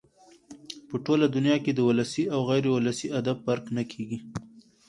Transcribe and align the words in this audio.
په 0.87 0.95
ټوله 1.05 1.25
دونیا 1.33 1.55
کښي 1.63 1.73
د 1.75 1.79
ولسي 1.89 2.23
او 2.33 2.39
غیر 2.49 2.65
اولسي 2.71 3.07
ادب 3.19 3.37
فرق 3.45 3.65
نه 3.77 3.83
کېږي. 3.91 4.19